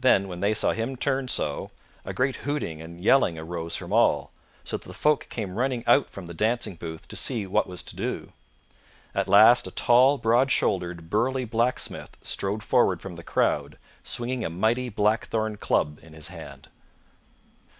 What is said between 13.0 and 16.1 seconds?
from the crowd swinging a mighty blackthorn club